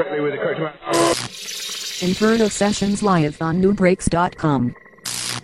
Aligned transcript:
directly 0.00 0.20
with 0.20 0.32
the 0.32 0.38
correct 0.38 0.58
amount. 0.58 0.76
Inferno 2.02 2.48
Sessions 2.48 3.02
live 3.02 3.40
on 3.42 3.60
nubreaks.com 3.60 4.74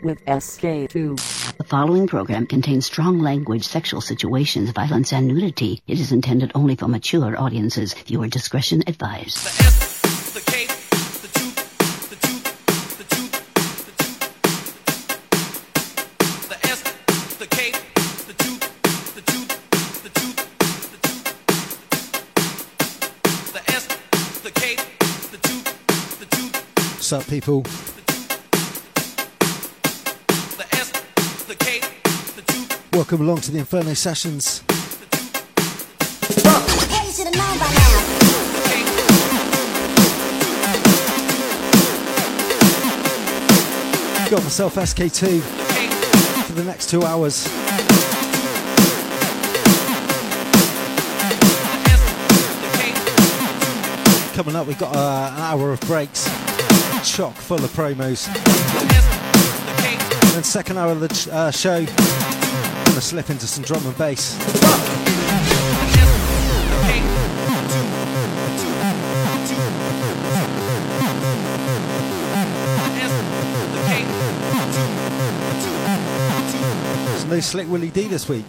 with 0.02 0.24
SK2. 0.24 1.56
The 1.56 1.64
following 1.64 2.06
program 2.06 2.46
contains 2.46 2.86
strong 2.86 3.18
language, 3.20 3.64
sexual 3.64 4.00
situations, 4.00 4.70
violence, 4.70 5.12
and 5.12 5.26
nudity. 5.26 5.82
It 5.86 6.00
is 6.00 6.12
intended 6.12 6.52
only 6.54 6.76
for 6.76 6.88
mature 6.88 7.38
audiences. 7.38 7.94
Viewer 8.06 8.28
discretion 8.28 8.82
advised. 8.86 9.85
People? 27.28 27.64
Welcome 32.92 33.20
along 33.20 33.40
to 33.40 33.50
the 33.50 33.58
Inferno 33.58 33.94
Sessions. 33.94 34.62
Got 44.30 44.42
myself 44.42 44.74
SK2 44.76 45.40
for 46.46 46.52
the 46.52 46.64
next 46.64 46.90
two 46.90 47.02
hours. 47.02 47.46
Coming 54.34 54.54
up, 54.54 54.66
we've 54.66 54.78
got 54.78 54.94
uh, 54.94 55.32
an 55.32 55.40
hour 55.40 55.72
of 55.72 55.80
breaks, 55.82 56.28
chock 57.16 57.34
full 57.34 57.64
of 57.64 57.70
promos. 57.70 58.28
And 60.36 60.44
second 60.44 60.76
hour 60.76 60.92
of 60.92 61.00
the 61.00 61.30
uh, 61.32 61.50
show, 61.50 61.82
gonna 61.86 63.00
slip 63.00 63.30
into 63.30 63.46
some 63.46 63.64
drum 63.64 63.86
and 63.86 63.96
bass. 63.96 64.34
There's 77.06 77.24
no 77.24 77.40
Slick 77.40 77.66
Willie 77.70 77.88
D 77.88 78.08
this 78.08 78.28
week. 78.28 78.44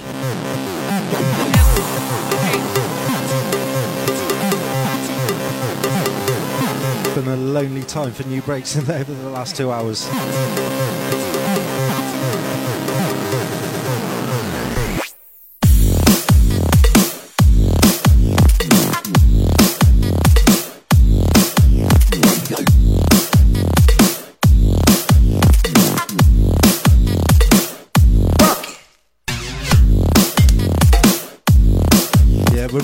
Been 7.18 7.30
a 7.30 7.36
lonely 7.36 7.82
time 7.82 8.12
for 8.12 8.22
Nubreaks 8.26 8.78
in 8.78 8.86
there 8.86 9.00
over 9.00 9.12
the 9.12 9.30
last 9.32 9.56
two 9.56 9.72
hours. 9.72 10.08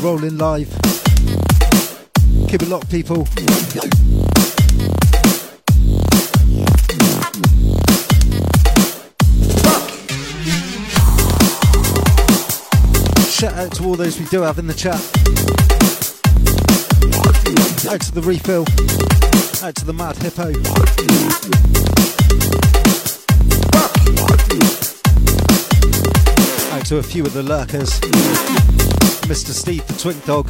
Rolling 0.01 0.37
live. 0.37 0.67
Keep 2.49 2.63
it 2.63 2.67
locked, 2.67 2.91
people. 2.91 3.25
Shout 13.43 13.55
out 13.55 13.73
to 13.73 13.83
all 13.83 13.95
those 13.95 14.17
we 14.17 14.25
do 14.27 14.39
have 14.39 14.57
in 14.57 14.67
the 14.67 14.73
chat. 14.73 14.95
Out 17.91 17.99
to 17.99 18.11
the 18.13 18.21
refill. 18.21 18.61
Out 19.61 19.75
to 19.75 19.83
the 19.83 19.91
mad 19.91 20.15
hippo. 20.15 20.47
Out 26.73 26.85
to 26.85 26.99
a 26.99 27.03
few 27.03 27.25
of 27.25 27.33
the 27.33 27.43
lurkers. 27.43 27.99
Mr. 29.27 29.51
Steve 29.51 29.85
the 29.87 29.93
Twink 29.95 30.23
Dog. 30.23 30.49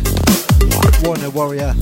Warner 1.04 1.32
Warrior. 1.32 1.74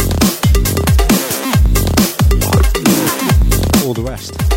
All 3.85 3.93
the 3.93 4.01
rest. 4.01 4.50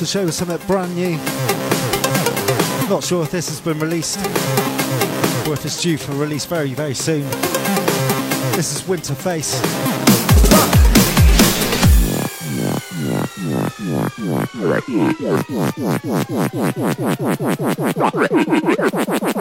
The 0.00 0.06
show 0.06 0.24
with 0.24 0.32
something 0.32 0.56
brand 0.66 0.96
new. 0.96 1.16
Not 2.88 3.04
sure 3.04 3.22
if 3.22 3.30
this 3.30 3.50
has 3.50 3.60
been 3.60 3.78
released 3.78 4.16
or 5.46 5.52
if 5.52 5.62
it's 5.66 5.82
due 5.82 5.98
for 5.98 6.12
release 6.12 6.46
very, 6.46 6.72
very 6.72 6.94
soon. 6.94 7.20
This 8.56 8.74
is 8.74 8.88
Winter 8.88 9.14
Face. 9.14 9.60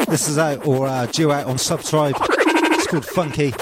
This 0.08 0.28
is 0.28 0.38
out 0.38 0.68
or 0.68 0.88
uh, 0.88 1.06
due 1.06 1.32
out 1.32 1.46
on 1.46 1.56
Subtribe. 1.56 2.16
It's 2.20 2.88
called 2.88 3.06
Funky. 3.06 3.54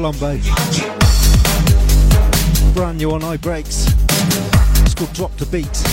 Colombo. 0.00 0.38
Brand 2.72 2.96
new 2.96 3.10
on 3.10 3.20
iBreaks. 3.20 3.86
It's 4.82 4.94
called 4.94 5.12
Drop 5.12 5.36
the 5.36 5.44
Beat. 5.44 5.89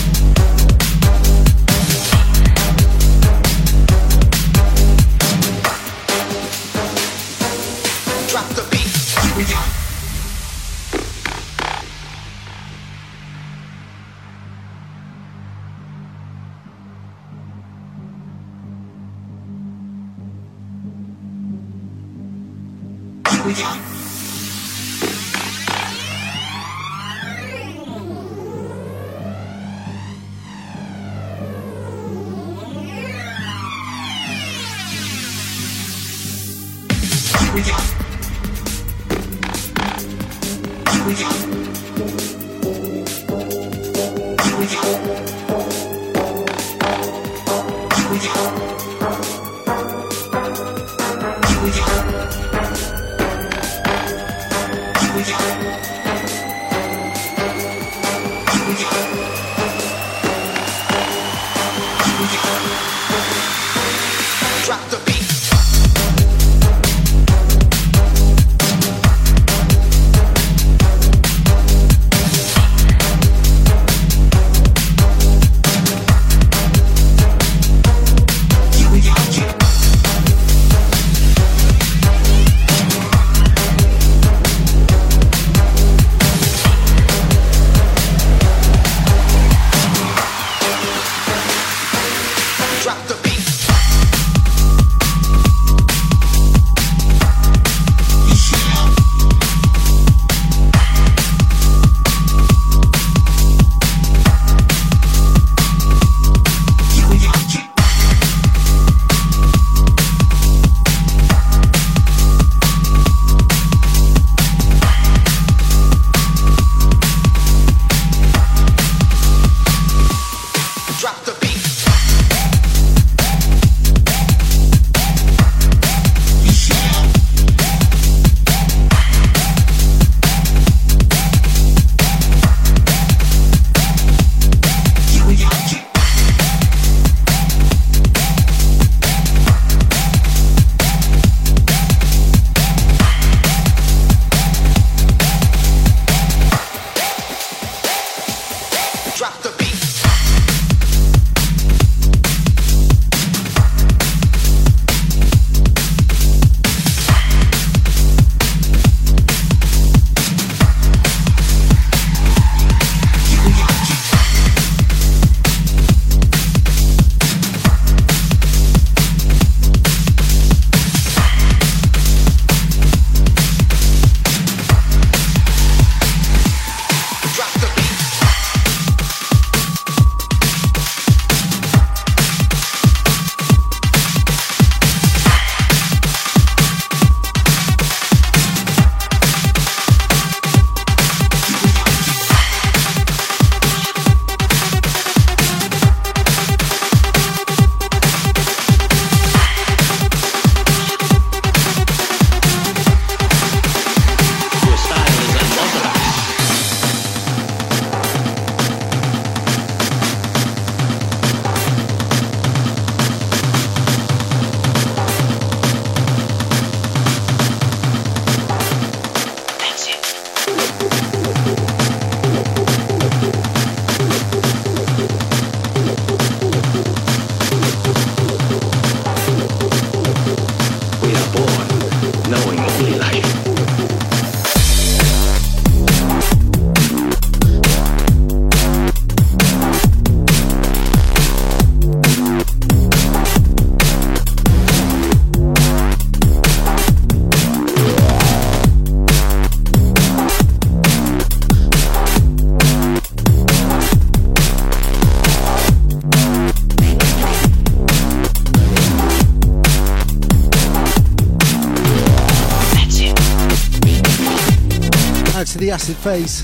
Phase. 265.96 266.44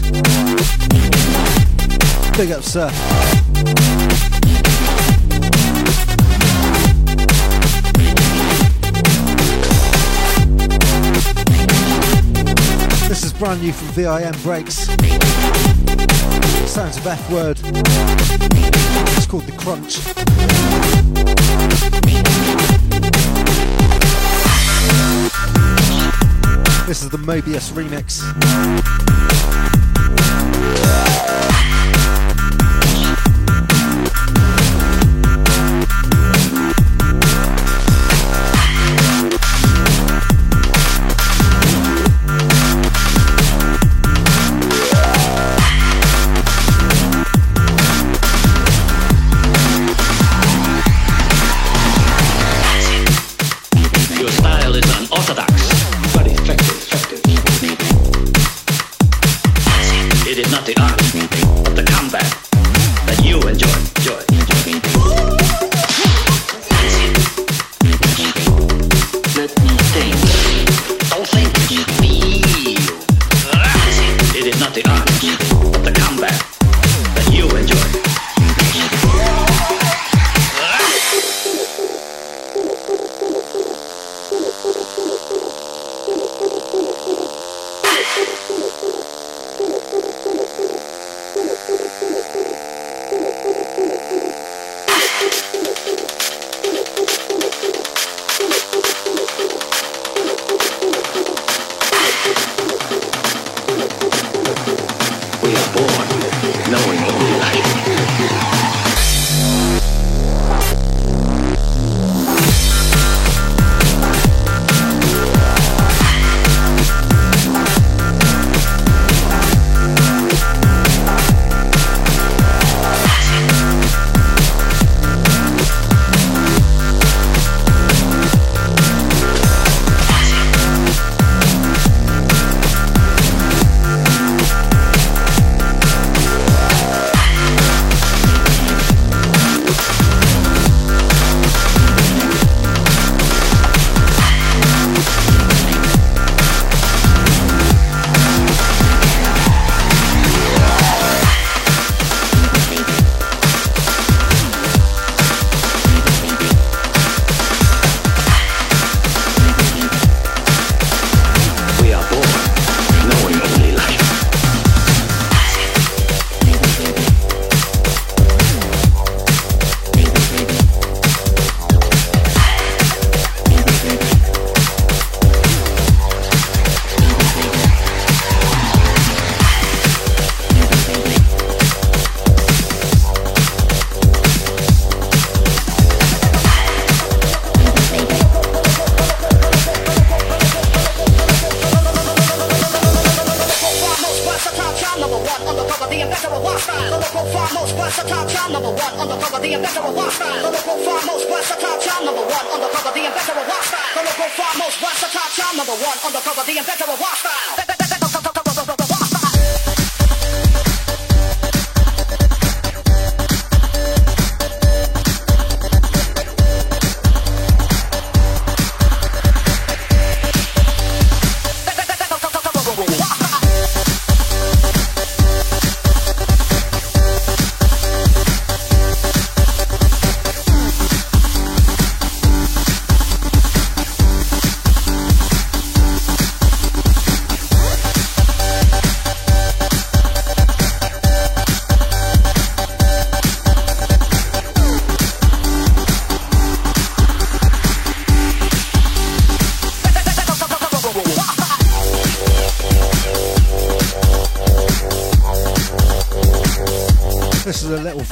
Big 2.38 2.52
up, 2.52 2.64
sir. 2.64 2.90
This 13.08 13.24
is 13.24 13.34
brand 13.34 13.62
new 13.62 13.74
from 13.74 13.88
VIM 13.90 14.34
Breaks. 14.42 14.88
Sounds 16.70 16.98
of 16.98 17.06
F 17.06 17.30
word. 17.30 17.60
It's 19.16 19.26
called 19.26 19.44
The 19.44 19.52
Crunch. 19.58 20.00
This 26.94 27.02
is 27.02 27.10
the 27.10 27.18
Mobius 27.18 27.72
remix. 27.72 28.22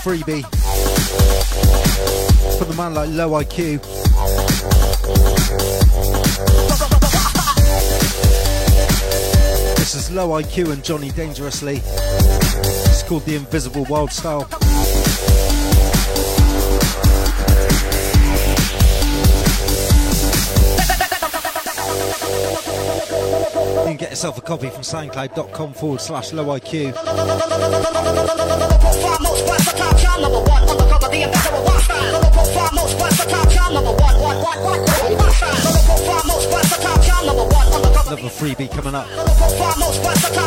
Freebie 0.01 0.41
for 2.57 2.65
the 2.65 2.73
man 2.75 2.95
like 2.95 3.09
Low 3.11 3.29
IQ. 3.39 3.79
This 9.75 9.93
is 9.93 10.09
Low 10.09 10.29
IQ 10.29 10.71
and 10.71 10.83
Johnny 10.83 11.11
Dangerously. 11.11 11.81
It's 11.83 13.03
called 13.03 13.25
The 13.25 13.35
Invisible 13.35 13.85
Wild 13.89 14.11
Style. 14.11 14.49
Can 23.91 23.97
get 23.97 24.09
yourself 24.11 24.37
a 24.37 24.41
copy 24.41 24.69
from 24.69 24.83
soundcloud.com 24.83 25.73
forward 25.73 25.99
slash 25.99 26.31
low 26.31 26.45
IQ. 26.45 26.93
freebie 38.41 38.71
coming 38.71 38.95
up. 38.95 40.40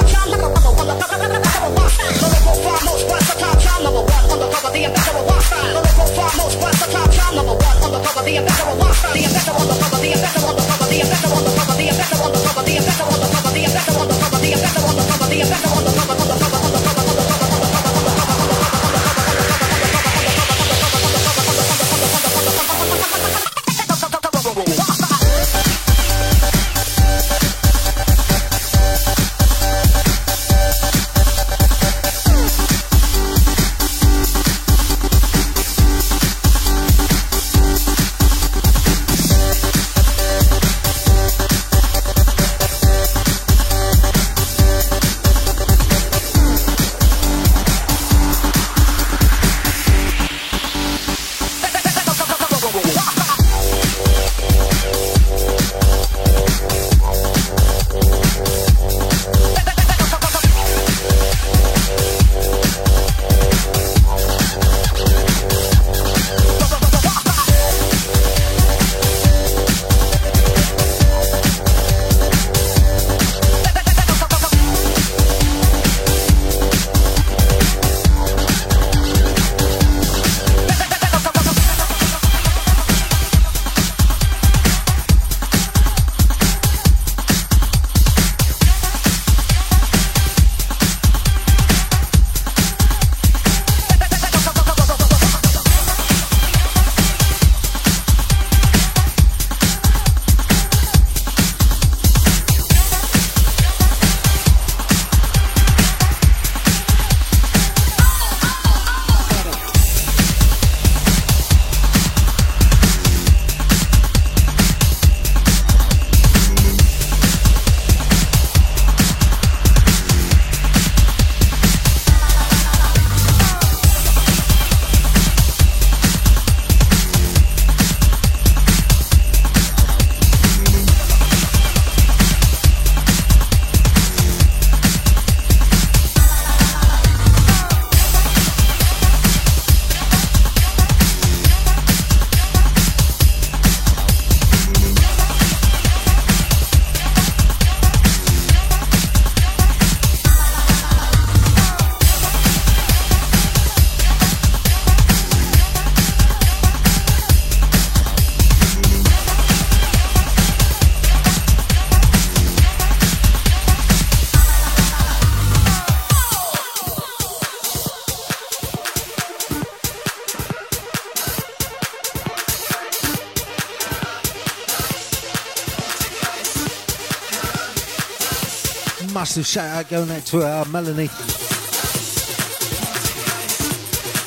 Massive 179.36 179.46
shout 179.46 179.68
out 179.68 179.88
going 179.90 180.10
out 180.12 180.24
to 180.24 180.38
uh, 180.42 180.64
Melanie. 180.70 181.08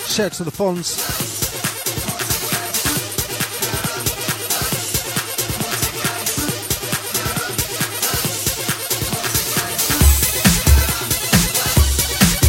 Shout 0.06 0.34
to 0.34 0.43
the 0.43 0.52
Fonz. 0.52 0.98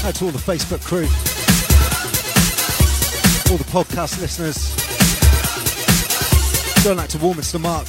Out 0.04 0.14
to 0.16 0.24
all 0.24 0.30
the 0.32 0.38
Facebook 0.38 0.84
crew, 0.84 1.06
all 3.52 3.58
the 3.58 3.70
podcast 3.70 4.20
listeners. 4.20 4.74
Going 6.82 6.98
out 6.98 7.10
to 7.10 7.18
Warminster 7.18 7.60
Mark 7.60 7.86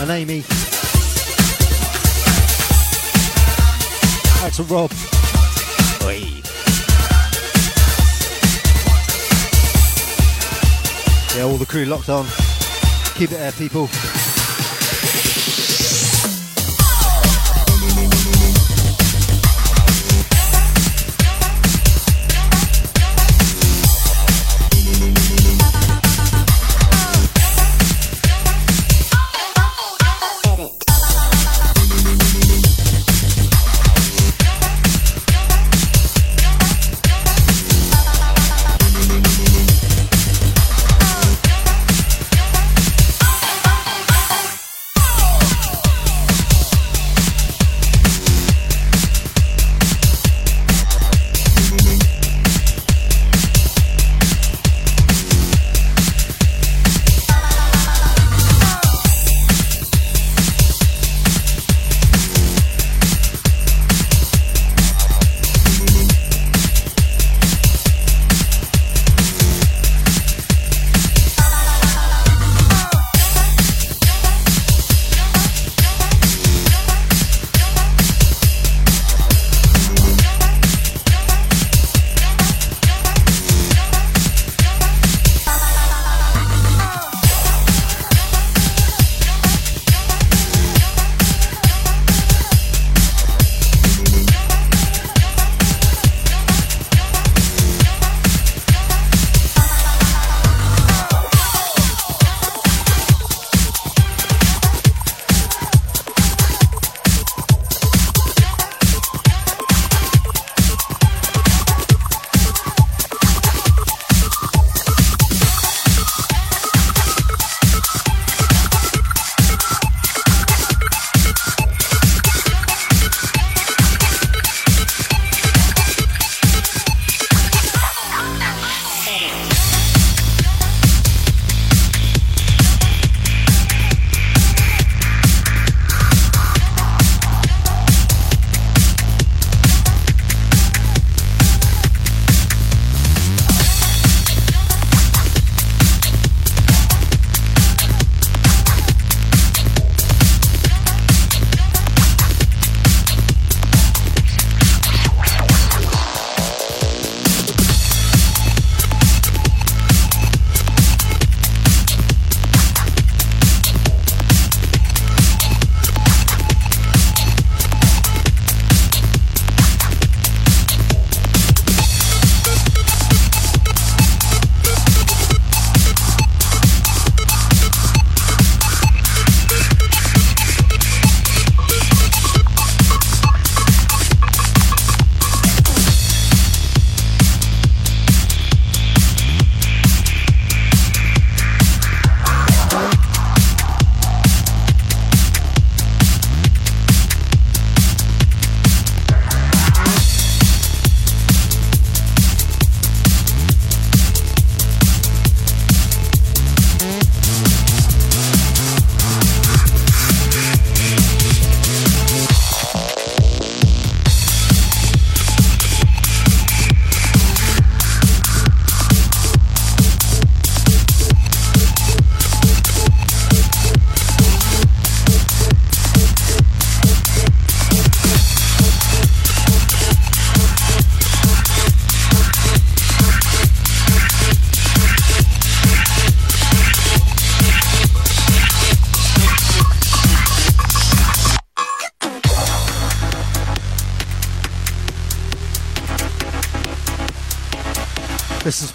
and 0.00 0.10
Amy. 0.10 0.67
Out 4.48 4.54
to 4.54 4.62
Rob. 4.62 4.90
Oi. 6.04 6.40
Yeah, 11.36 11.44
all 11.44 11.58
the 11.58 11.66
crew 11.68 11.84
locked 11.84 12.08
on. 12.08 12.24
Keep 13.14 13.32
it 13.32 13.34
there, 13.34 13.52
people. 13.52 13.90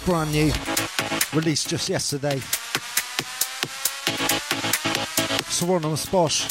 Brand 0.04 0.32
new, 0.32 0.52
released 1.32 1.68
just 1.68 1.88
yesterday. 1.88 2.40
Hieronymus 5.48 6.06
Bosch. 6.06 6.44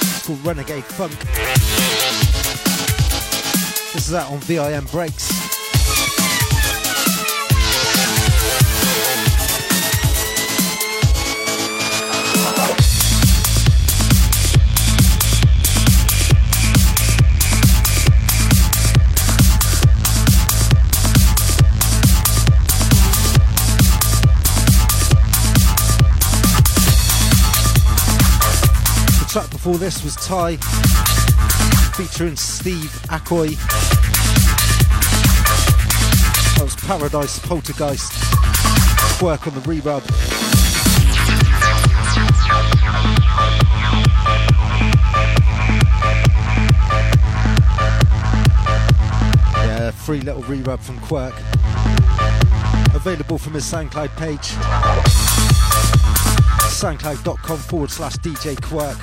It's 0.00 0.26
called 0.26 0.44
Renegade 0.44 0.84
Funk. 0.84 1.18
This 3.92 4.08
is 4.08 4.14
out 4.14 4.30
on 4.32 4.38
VIM 4.40 4.86
Breaks. 4.86 5.43
Before 29.64 29.78
this 29.78 30.04
was 30.04 30.14
Ty 30.16 30.56
featuring 31.96 32.36
Steve 32.36 32.94
Ackroyd. 33.08 33.56
That 36.52 36.64
was 36.64 36.76
Paradise 36.76 37.38
Poltergeist. 37.38 38.12
Work 39.22 39.46
on 39.46 39.54
the 39.54 39.60
re-rub. 39.60 40.02
Yeah, 49.56 49.90
free 49.92 50.20
little 50.20 50.42
re-rub 50.42 50.80
from 50.80 50.98
Quirk. 51.00 51.34
Available 52.94 53.38
from 53.38 53.54
his 53.54 53.64
SoundCloud 53.64 54.14
page 54.18 54.52
soundcloud.com 56.74 57.56
forward 57.56 57.90
slash 57.90 58.16
DJ 58.16 58.60
Quirk. 58.60 58.98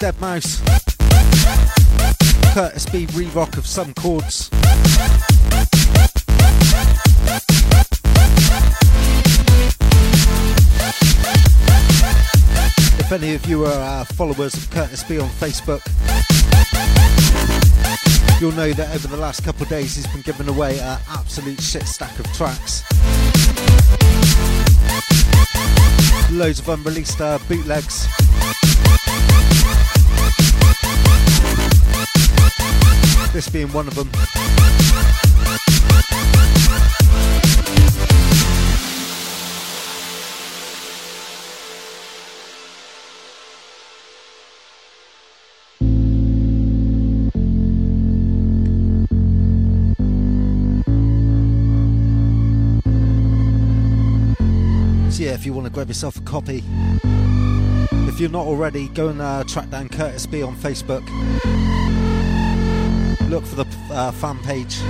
Mouse. 0.00 0.62
Curtis 2.54 2.86
B. 2.86 3.04
Rerock 3.08 3.58
of 3.58 3.66
some 3.66 3.92
chords. 3.92 4.48
If 12.98 13.12
any 13.12 13.34
of 13.34 13.44
you 13.44 13.66
are 13.66 14.00
uh, 14.00 14.04
followers 14.04 14.54
of 14.54 14.70
Curtis 14.70 15.04
B 15.04 15.18
on 15.18 15.28
Facebook, 15.28 15.82
you'll 18.40 18.52
know 18.52 18.72
that 18.72 18.94
over 18.94 19.06
the 19.06 19.18
last 19.18 19.44
couple 19.44 19.64
of 19.64 19.68
days 19.68 19.96
he's 19.96 20.06
been 20.06 20.22
giving 20.22 20.48
away 20.48 20.80
an 20.80 20.98
absolute 21.10 21.60
shit 21.60 21.86
stack 21.86 22.18
of 22.18 22.24
tracks. 22.32 22.84
Loads 26.32 26.60
of 26.60 26.68
unreleased 26.70 27.20
uh, 27.20 27.38
bootlegs. 27.46 28.08
This 33.40 33.48
being 33.48 33.72
one 33.72 33.88
of 33.88 33.94
them. 33.94 34.06
So 55.10 55.22
yeah, 55.22 55.32
if 55.32 55.46
you 55.46 55.54
want 55.54 55.66
to 55.66 55.72
grab 55.72 55.88
yourself 55.88 56.18
a 56.18 56.20
copy, 56.20 56.62
if 58.06 58.20
you're 58.20 58.28
not 58.28 58.44
already, 58.44 58.88
go 58.88 59.08
and 59.08 59.22
uh, 59.22 59.44
track 59.44 59.70
down 59.70 59.88
Curtis 59.88 60.26
B 60.26 60.42
on 60.42 60.54
Facebook 60.56 61.00
look 63.30 63.46
for 63.46 63.54
the 63.54 63.66
uh, 63.92 64.10
fan 64.10 64.38
page. 64.40 64.80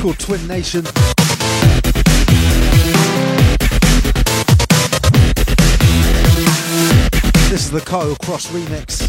Called 0.00 0.18
Twin 0.20 0.46
Nation. 0.46 0.84
This 7.50 7.64
is 7.64 7.70
the 7.72 7.82
Kyle 7.84 8.14
Cross 8.14 8.46
remix. 8.52 9.02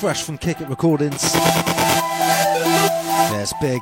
Fresh 0.00 0.22
from 0.22 0.38
Kick 0.38 0.60
It 0.60 0.68
Recordings. 0.68 1.22
It's 3.34 3.52
big. 3.60 3.80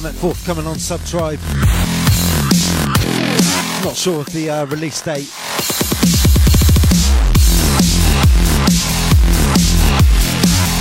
Something 0.00 0.12
forthcoming 0.14 0.66
on 0.66 0.74
Subtribe. 0.74 1.38
Not 3.84 3.94
sure 3.94 4.22
of 4.22 4.26
the 4.32 4.50
uh, 4.50 4.66
release 4.66 5.00
date. 5.00 5.30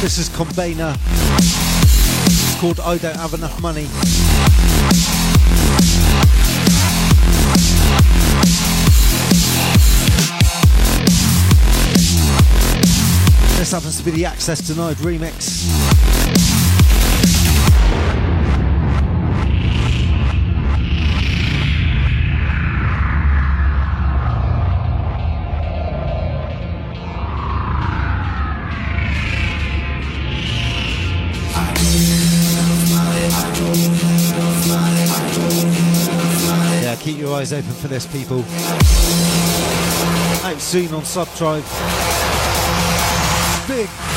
This 0.01 0.17
is 0.17 0.29
Combina. 0.29 0.97
It's 2.25 2.59
called 2.59 2.79
I 2.79 2.97
Don't 2.97 3.15
Have 3.17 3.35
Enough 3.35 3.61
Money. 3.61 3.83
This 13.59 13.71
happens 13.71 13.99
to 13.99 14.03
be 14.03 14.09
the 14.09 14.25
Access 14.25 14.67
Denied 14.67 14.97
remix. 14.97 16.63
Eyes 37.33 37.51
open 37.51 37.71
for 37.71 37.87
this, 37.87 38.05
people. 38.05 38.39
Out 40.45 40.59
soon 40.59 40.93
on 40.93 41.01
Subtribe. 41.01 41.63
Big. 43.67 44.12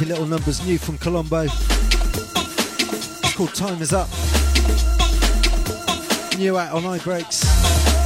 Funky 0.00 0.12
little 0.12 0.26
numbers, 0.26 0.64
new 0.64 0.78
from 0.78 0.96
Colombo. 0.96 1.42
It's 1.42 3.34
called 3.34 3.54
Time 3.54 3.82
Is 3.82 3.92
Up. 3.92 4.08
New 6.38 6.56
out 6.56 6.72
on 6.72 6.84
iBreaks. 6.98 7.99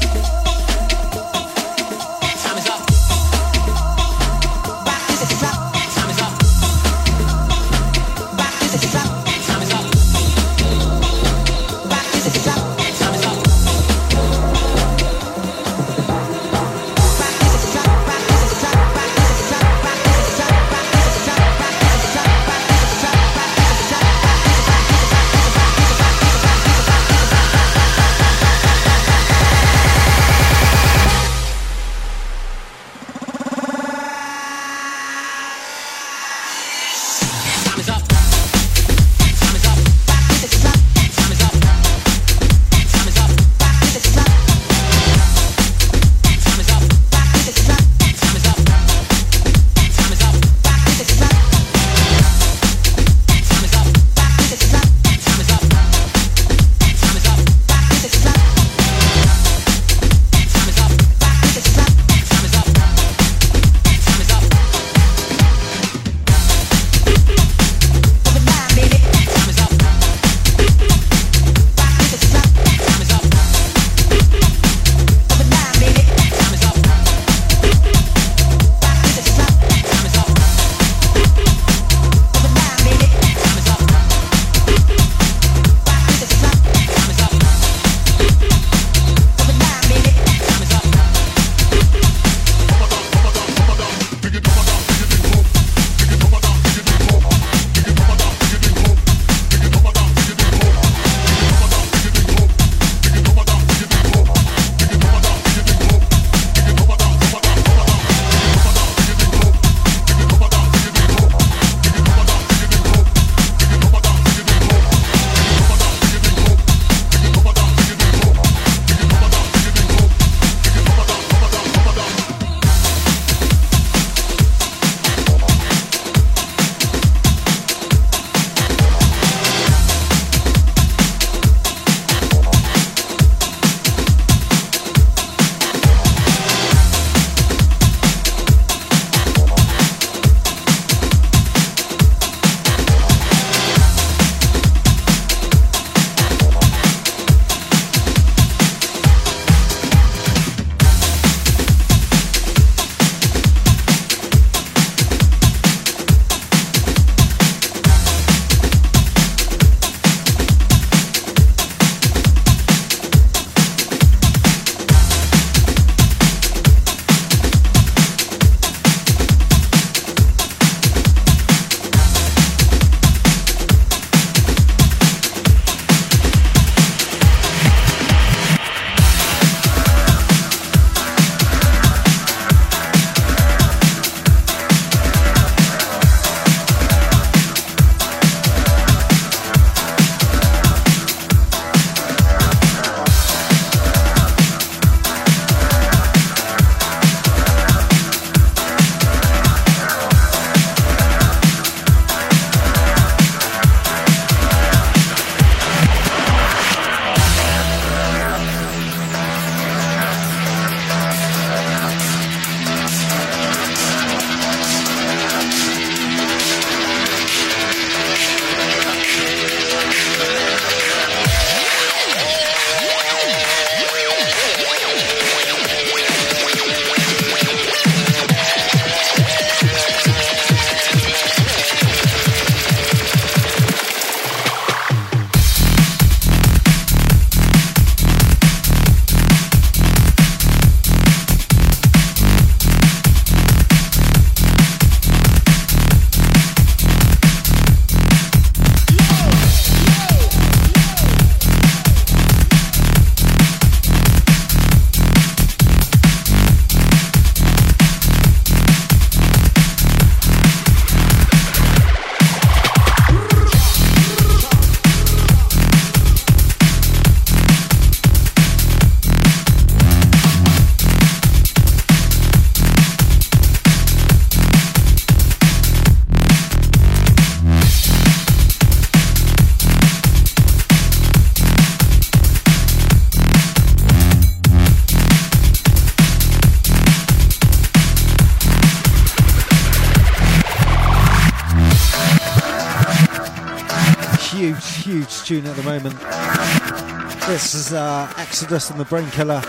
This 297.55 297.69
is 297.69 297.73
uh, 297.73 298.13
Exodus 298.19 298.71
and 298.71 298.81
the 298.81 298.85
Brain 298.85 299.09
Killer. 299.13 299.41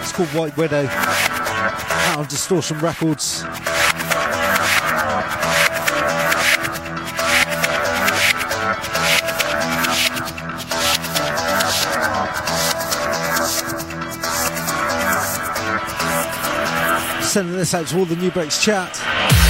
It's 0.00 0.12
called 0.12 0.28
White 0.28 0.56
Widow. 0.56 0.86
Out 0.86 2.18
on 2.18 2.26
Distortion 2.26 2.78
Records. 2.78 3.42
Sending 17.26 17.56
this 17.56 17.74
out 17.74 17.88
to 17.88 17.98
all 17.98 18.04
the 18.04 18.14
Nubreaks 18.14 18.62
chat. 18.62 19.43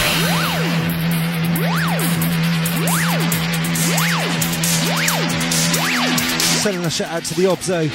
Sending 6.65 6.83
a 6.83 6.89
shout 6.89 7.11
out 7.11 7.25
to 7.25 7.35
the 7.35 7.43
Obzo. 7.43 7.91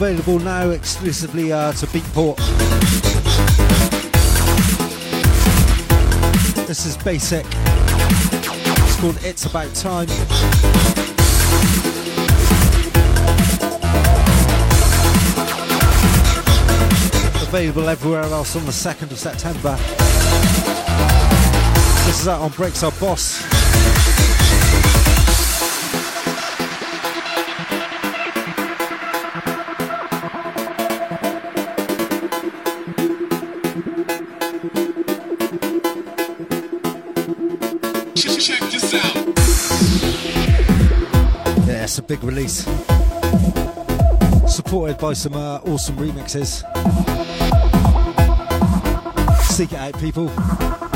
Available 0.00 0.38
now 0.38 0.70
exclusively 0.70 1.50
uh, 1.50 1.72
to 1.72 1.84
Beatport. 1.88 2.36
This 6.68 6.86
is 6.86 6.96
basic. 6.98 7.44
It's 7.44 9.00
called 9.00 9.18
It's 9.24 9.46
About 9.46 9.74
Time. 9.74 10.06
Available 17.48 17.88
everywhere 17.88 18.22
else 18.22 18.54
on 18.54 18.64
the 18.66 18.70
2nd 18.70 19.10
of 19.10 19.18
September. 19.18 19.74
This 22.06 22.20
is 22.20 22.28
out 22.28 22.40
on 22.40 22.52
Breaks 22.52 22.84
Our 22.84 22.92
Boss. 23.00 23.57
Big 42.08 42.24
release. 42.24 42.64
Supported 44.48 44.96
by 44.98 45.12
some 45.12 45.34
uh, 45.34 45.60
awesome 45.66 45.96
remixes. 45.96 46.64
Seek 49.42 49.72
it 49.72 49.78
out, 49.78 49.98
people. 50.00 50.87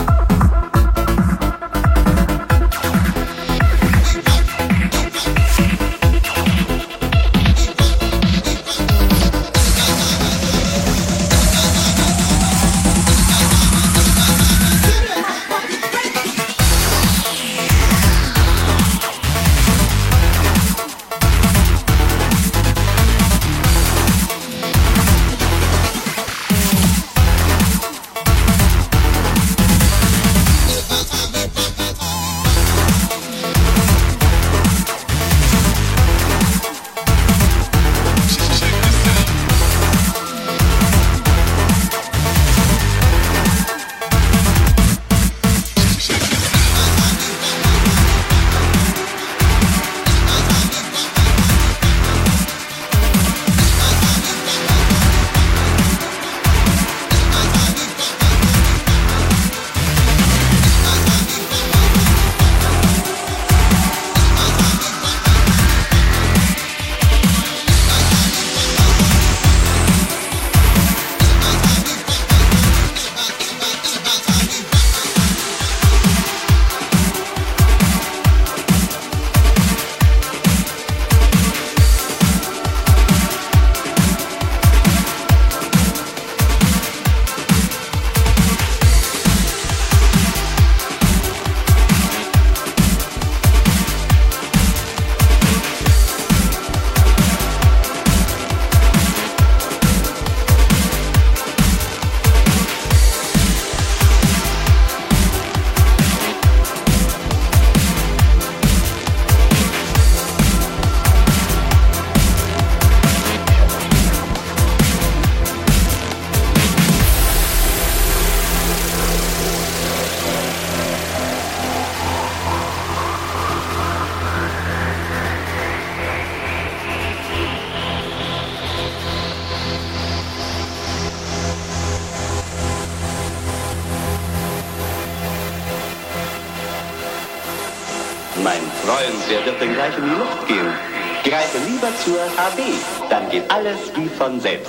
Von 144.22 144.38
selbst. 144.38 144.61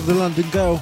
To 0.00 0.06
the 0.06 0.14
London 0.14 0.48
girl. 0.50 0.76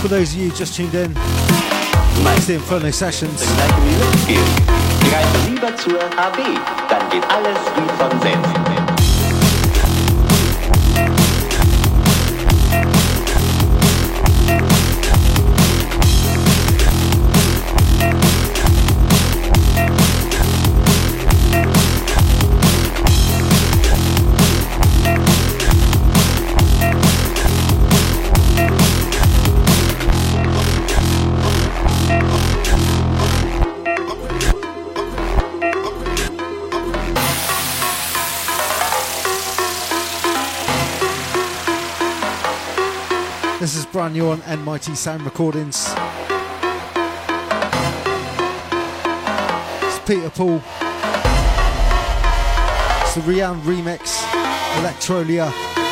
For 0.00 0.08
those 0.08 0.32
of 0.32 0.38
you 0.38 0.50
just 0.52 0.74
tuned 0.74 0.94
in, 0.94 1.12
it's 1.16 2.46
the 2.46 2.54
Inferno 2.54 2.90
Sessions. 2.90 3.42
Greife 5.08 5.50
lieber 5.50 5.76
zur 5.76 5.98
HB, 5.98 6.38
dann 6.88 7.10
geht 7.10 7.24
alles 7.30 7.58
wie 7.76 7.88
von 7.98 8.20
selbst. 8.20 8.77
On 44.28 44.40
NMIT 44.42 44.94
Sound 44.94 45.22
Recordings. 45.22 45.94
It's 49.86 49.98
Peter 50.06 50.28
Paul. 50.28 50.56
It's 53.00 53.14
the 53.14 53.22
Rihanna 53.22 53.60
remix, 53.62 54.22
Electrolia. 54.80 55.87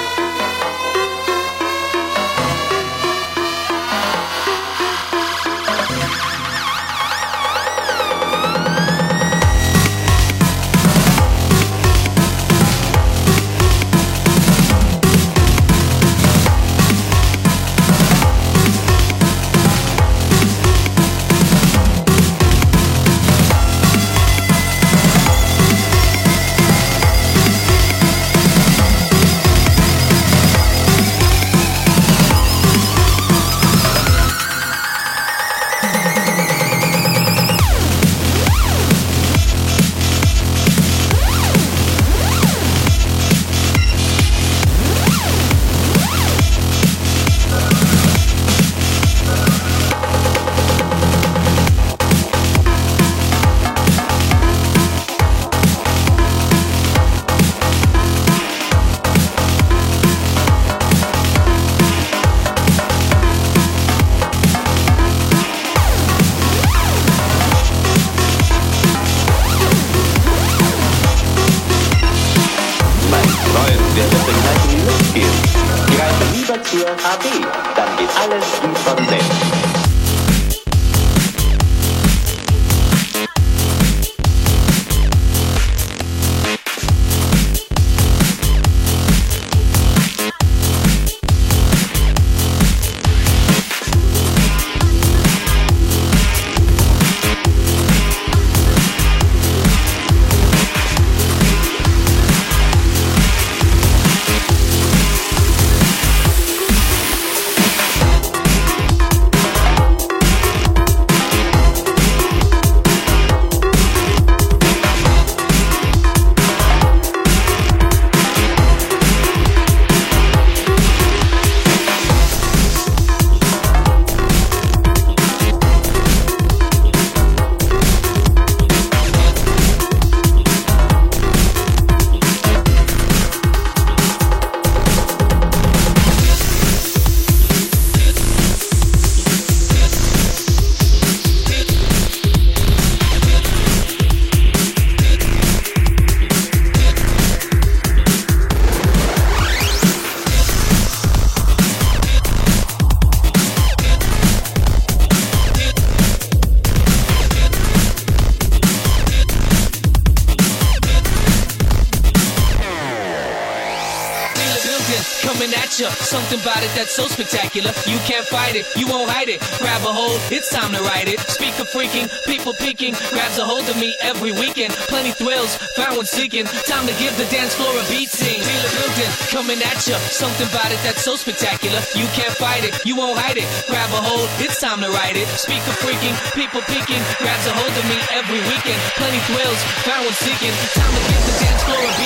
About 166.40 166.62
it 166.62 166.70
that's 166.76 166.92
so 166.92 167.06
spectacular. 167.08 167.72
You 167.86 167.98
can't 168.04 168.26
fight 168.26 168.56
it, 168.56 168.66
you 168.76 168.86
won't 168.86 169.08
hide 169.10 169.28
it. 169.28 169.40
Grab 169.58 169.82
a 169.82 169.92
hold, 169.92 170.20
it's 170.30 170.50
time 170.50 170.72
to 170.72 170.80
ride 170.82 171.08
it. 171.08 171.20
Speaker 171.28 171.64
freaking, 171.64 172.08
people 172.26 172.52
peeking. 172.54 172.94
Grabs 173.10 173.38
a 173.38 173.44
hold 173.44 173.68
of 173.68 173.76
me 173.78 173.96
every 174.00 174.32
weekend. 174.32 174.72
Plenty 174.90 175.12
thrills, 175.12 175.56
found 175.76 175.96
one 175.96 176.06
seeking. 176.06 176.46
Time 176.68 176.86
to 176.86 176.94
give 176.98 177.16
the 177.16 177.26
dance 177.32 177.54
floor 177.54 177.72
a 177.72 177.84
beat 177.88 178.08
sing. 178.08 178.40
It 178.40 178.70
building, 178.76 179.12
coming 179.32 179.60
at 179.62 179.78
you. 179.88 179.96
Something 180.12 180.48
about 180.48 180.70
it 180.70 180.80
that's 180.84 181.02
so 181.02 181.16
spectacular. 181.16 181.80
You 181.96 182.06
can't 182.12 182.34
fight 182.36 182.64
it, 182.64 182.74
you 182.84 182.96
won't 182.96 183.18
hide 183.18 183.38
it. 183.38 183.48
Grab 183.66 183.90
a 183.92 184.00
hold, 184.00 184.28
it's 184.38 184.60
time 184.60 184.80
to 184.80 184.90
ride 184.90 185.16
it. 185.16 185.28
Speaker 185.36 185.74
freaking, 185.82 186.14
people 186.36 186.60
peeking. 186.68 187.02
Grabs 187.18 187.46
a 187.46 187.52
hold 187.52 187.72
of 187.72 187.84
me 187.88 187.98
every 188.12 188.40
weekend. 188.46 188.80
Plenty 189.00 189.20
thrills, 189.30 189.60
found 189.86 190.04
one 190.04 190.16
seeking. 190.20 190.54
Time 190.76 190.92
to 190.92 191.02
give 191.10 191.22
the 191.26 191.34
dance 191.40 191.62
floor 191.64 191.82
a 191.82 191.92
beat 191.98 192.05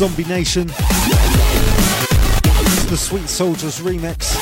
Zombie 0.00 0.24
Nation. 0.24 0.66
The 2.88 2.96
Sweet 2.96 3.28
Soldiers 3.28 3.80
remix. 3.80 4.34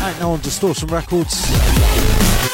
Out 0.00 0.18
now 0.18 0.32
on 0.32 0.40
Distortion 0.40 0.88
Records. 0.88 2.47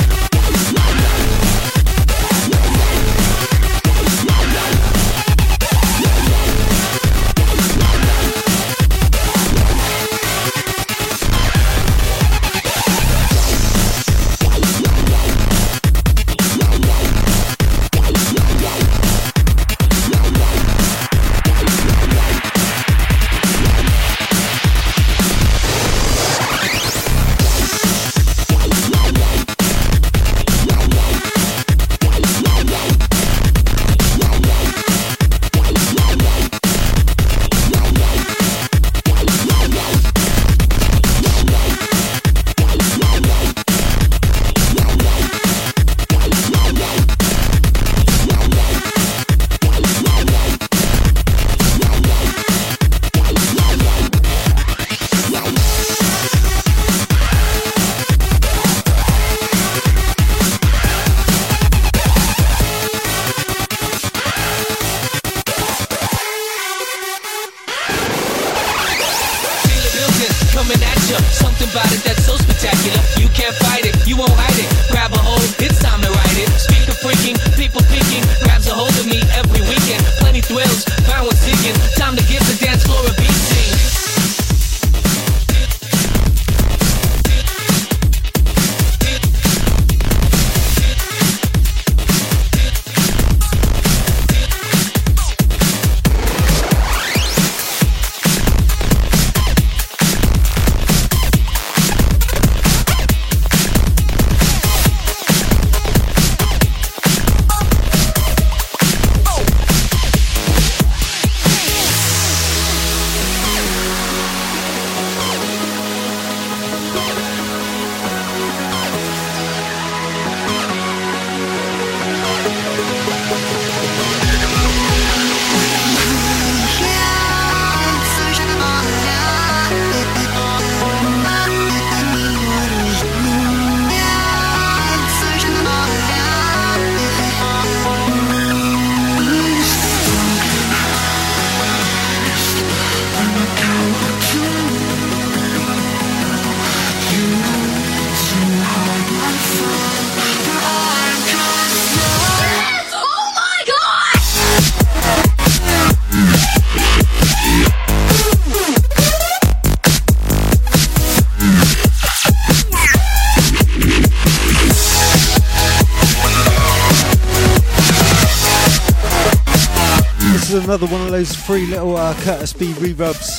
Another 170.75 170.93
one 170.93 171.03
of 171.03 171.12
those 171.12 171.37
free 171.37 171.66
little 171.66 171.97
uh, 171.97 172.12
Curtis 172.22 172.53
B 172.53 172.72
reverbs 172.72 173.39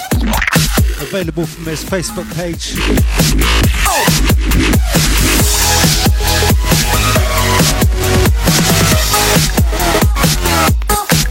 available 1.02 1.46
from 1.46 1.66
his 1.66 1.84
Facebook 1.84 2.34
page. 2.34 2.76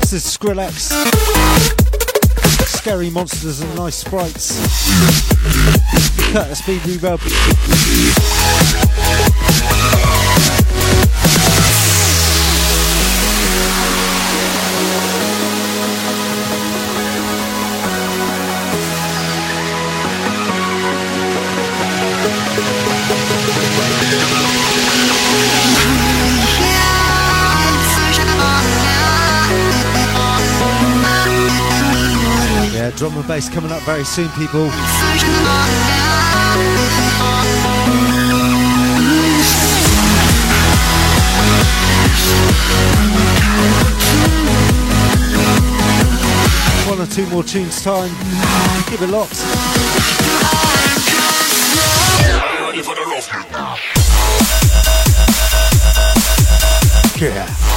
This 0.01 0.13
is 0.13 0.25
Skrillex. 0.25 0.93
Scary 2.67 3.09
monsters 3.09 3.63
and 3.63 3.75
nice 3.75 3.95
sprites. 3.95 4.61
Curtis 6.35 6.61
B 6.67 6.77
reverb. 6.81 7.21
Drum 33.15 33.23
and 33.23 33.29
bass 33.29 33.49
coming 33.49 33.71
up 33.71 33.83
very 33.83 34.05
soon, 34.05 34.29
people. 34.31 34.69
One 46.89 47.01
or 47.01 47.07
two 47.07 47.27
more 47.29 47.45
tunes 47.45 47.83
time. 47.83 48.11
Give 48.91 49.03
it 49.03 49.11
locked. 49.11 49.41
Yeah. 57.21 57.74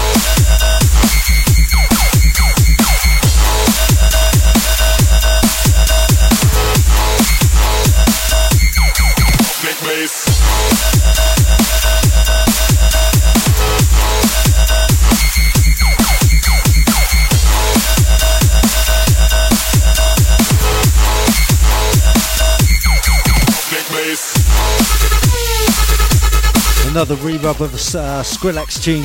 Another 26.97 27.13
re-rub 27.17 27.61
of 27.61 27.71
a 27.71 27.99
uh, 27.99 28.23
Skrillex 28.23 28.81
tune. 28.81 29.03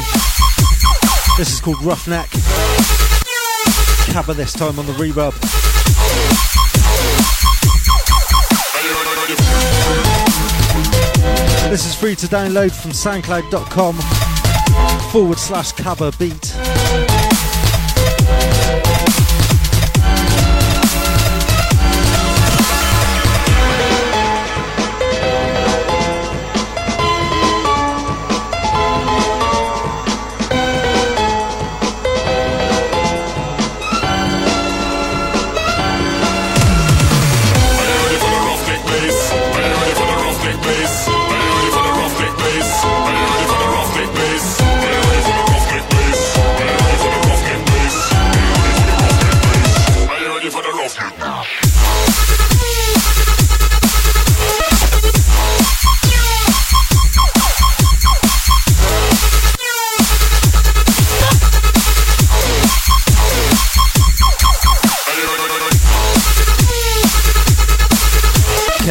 This 1.36 1.52
is 1.52 1.60
called 1.60 1.76
Ruffneck. 1.80 2.30
Cover 4.10 4.32
this 4.32 4.54
time 4.54 4.78
on 4.78 4.86
the 4.86 4.94
re-rub. 4.94 5.34
This 11.70 11.84
is 11.84 11.94
free 11.94 12.14
to 12.16 12.26
download 12.28 12.72
from 12.72 12.92
soundcloud.com 12.92 13.96
forward 15.10 15.38
slash 15.38 15.72
cover 15.72 16.10
beat. 16.12 16.54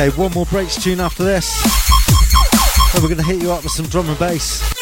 Okay, 0.02 0.18
one 0.18 0.32
more 0.32 0.48
breaks 0.48 0.82
tune 0.82 1.00
after 1.00 1.24
this. 1.24 1.64
And 2.96 3.04
we're 3.04 3.10
going 3.10 3.20
to 3.20 3.24
hit 3.24 3.40
you 3.40 3.52
up 3.52 3.62
with 3.62 3.72
some 3.72 3.86
drum 3.86 4.10
and 4.10 4.18
bass. 4.18 4.81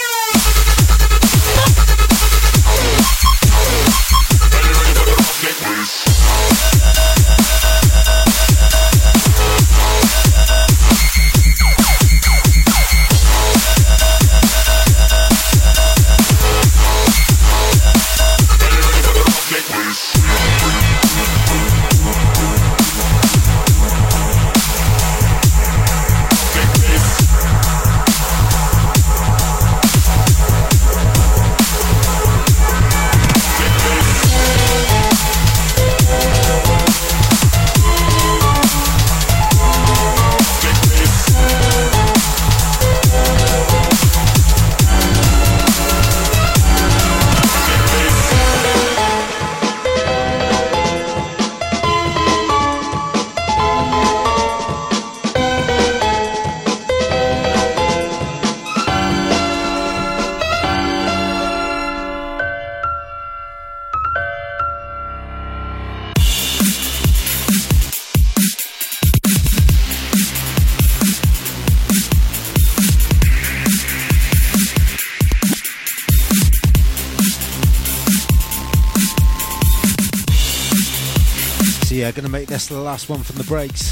So 82.10 82.16
yeah, 82.16 82.22
gonna 82.22 82.30
make 82.30 82.48
this 82.48 82.66
the 82.66 82.80
last 82.80 83.08
one 83.08 83.22
from 83.22 83.36
the 83.36 83.44
breaks. 83.44 83.92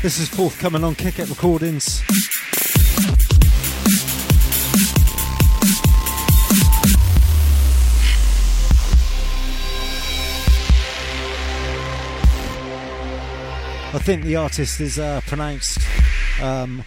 This 0.00 0.18
is 0.18 0.28
forthcoming 0.30 0.82
on 0.82 0.94
Kick 0.94 1.18
It 1.18 1.28
Recordings. 1.28 2.02
I 13.92 13.98
think 13.98 14.22
the 14.22 14.36
artist 14.36 14.80
is 14.80 14.98
uh, 14.98 15.20
pronounced 15.26 15.78
um, 16.40 16.82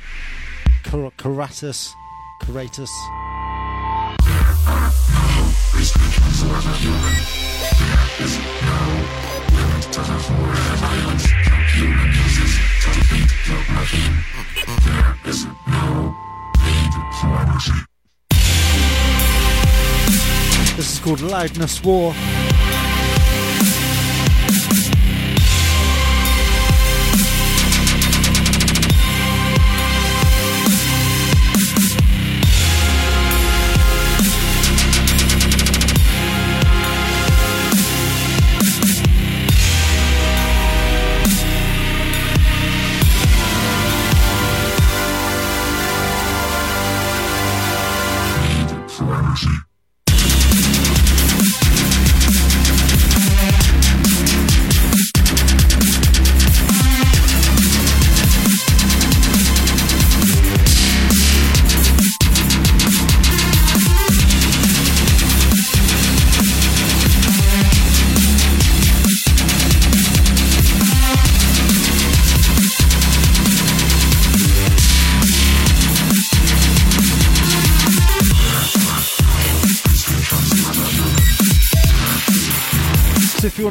Car- 0.84 1.11
Caratus. 1.15 1.93
Caratus. 2.41 2.89
This 20.78 20.93
is 20.93 20.99
called 20.99 21.21
Loudness 21.21 21.84
War. 21.84 22.13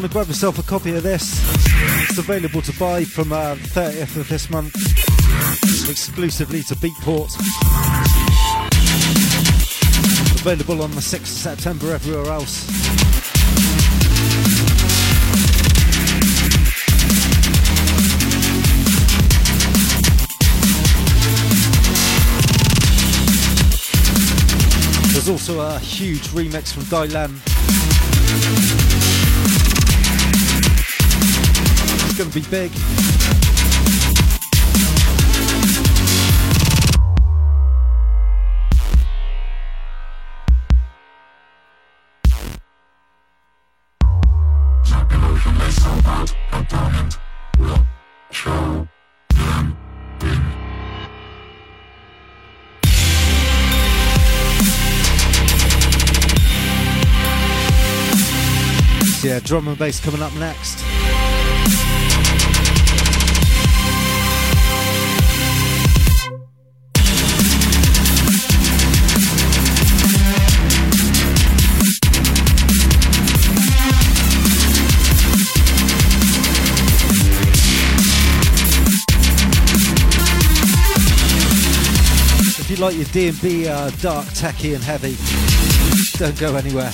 To 0.09 0.13
grab 0.13 0.29
yourself 0.29 0.59
a 0.59 0.63
copy 0.63 0.95
of 0.95 1.03
this, 1.03 1.43
it's 2.09 2.19
available 2.19 2.63
to 2.63 2.73
buy 2.79 3.03
from 3.03 3.33
uh, 3.33 3.57
30th 3.57 4.17
of 4.17 4.29
this 4.29 4.51
month, 4.51 4.75
exclusively 5.89 6.63
to 6.63 6.75
Beatport. 6.77 7.35
Available 10.41 10.83
on 10.83 10.91
the 10.93 11.01
6th 11.01 11.21
of 11.21 11.27
September 11.27 11.93
everywhere 11.93 12.27
else. 12.27 12.67
There's 25.13 25.29
also 25.29 25.61
a 25.61 25.79
huge 25.81 26.29
remix 26.29 26.73
from 26.73 26.85
Dylan. 26.85 28.76
Going 32.17 32.31
to 32.31 32.41
be 32.41 32.49
big. 32.49 32.73
Yeah, 59.23 59.41
drum 59.41 59.69
and 59.69 59.79
bass 59.79 60.01
coming 60.01 60.23
up 60.23 60.33
next. 60.37 61.06
You 82.77 82.83
like 82.83 82.95
your 82.97 83.05
D&B 83.05 83.69
uh, 83.69 83.91
dark, 84.01 84.27
techy 84.33 84.75
and 84.75 84.83
heavy, 84.83 85.17
don't 86.19 86.39
go 86.39 86.57
anywhere. 86.57 86.93